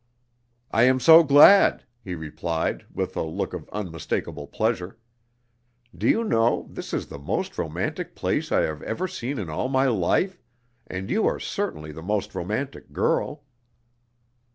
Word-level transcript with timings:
"I 0.71 0.85
am 0.85 0.99
so 0.99 1.21
glad," 1.21 1.83
he 2.03 2.15
replied, 2.15 2.87
with 2.91 3.15
a 3.15 3.21
look 3.21 3.53
of 3.53 3.69
unmistakable 3.69 4.47
pleasure. 4.47 4.97
"Do 5.95 6.07
you 6.09 6.23
know, 6.23 6.65
this 6.71 6.91
is 6.91 7.05
the 7.05 7.19
most 7.19 7.55
romantic 7.59 8.15
place 8.15 8.51
I 8.51 8.61
have 8.61 8.81
ever 8.81 9.07
seen 9.07 9.37
in 9.37 9.47
all 9.47 9.69
my 9.69 9.85
life, 9.85 10.41
and 10.87 11.11
you 11.11 11.27
are 11.27 11.39
certainly 11.39 11.91
the 11.91 12.01
most 12.01 12.33
romantic 12.33 12.91
girl." 12.91 13.43